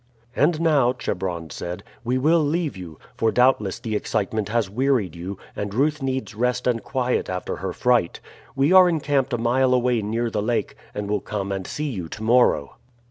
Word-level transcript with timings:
"And 0.35 0.59
now," 0.59 0.93
Chebron 0.93 1.51
said, 1.51 1.83
"we 2.03 2.17
will 2.17 2.39
leave 2.43 2.75
you; 2.75 2.97
for 3.15 3.31
doubtless 3.31 3.77
the 3.77 3.95
excitement 3.95 4.49
has 4.49 4.67
wearied 4.67 5.15
you, 5.15 5.37
and 5.55 5.75
Ruth 5.75 6.01
needs 6.01 6.33
rest 6.33 6.65
and 6.65 6.81
quiet 6.83 7.29
after 7.29 7.57
her 7.57 7.71
fright. 7.71 8.19
We 8.55 8.73
are 8.73 8.89
encamped 8.89 9.31
a 9.31 9.37
mile 9.37 9.75
away 9.75 10.01
near 10.01 10.31
the 10.31 10.41
lake, 10.41 10.75
and 10.95 11.07
will 11.07 11.21
come 11.21 11.51
and 11.51 11.67
see 11.67 11.91
you 11.91 12.09
to 12.09 12.23
morrow." 12.23 12.77